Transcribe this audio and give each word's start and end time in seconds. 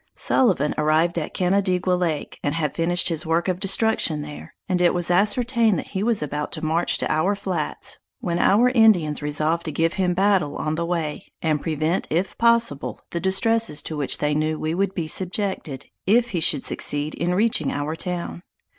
Sullivan 0.15 0.73
arrived 0.79 1.19
at 1.19 1.35
Canandaigua 1.35 1.91
Lake, 1.93 2.39
and 2.41 2.55
had 2.55 2.73
finished 2.73 3.09
his 3.09 3.23
work 3.23 3.47
of 3.47 3.59
destruction 3.59 4.23
there, 4.23 4.55
and 4.67 4.81
it 4.81 4.95
was 4.95 5.11
ascertained 5.11 5.77
that 5.77 5.89
he 5.89 6.01
was 6.01 6.23
about 6.23 6.51
to 6.53 6.65
march 6.65 6.97
to 6.97 7.11
our 7.11 7.35
flats, 7.35 7.99
when 8.19 8.39
our 8.39 8.69
Indians 8.69 9.21
resolved 9.21 9.63
to 9.65 9.71
give 9.71 9.93
him 9.93 10.15
battle 10.15 10.55
on 10.55 10.73
the 10.73 10.87
way, 10.87 11.31
and 11.43 11.61
prevent, 11.61 12.07
if 12.09 12.35
possible, 12.39 13.01
the 13.11 13.19
distresses 13.19 13.83
to 13.83 13.95
which 13.95 14.17
they 14.17 14.33
knew 14.33 14.57
we 14.59 14.71
should 14.73 14.95
be 14.95 15.05
subjected, 15.05 15.85
if 16.07 16.29
he 16.29 16.39
should 16.39 16.65
succeed 16.65 17.13
in 17.13 17.35
reaching 17.35 17.71
our 17.71 17.95
town. 17.95 18.41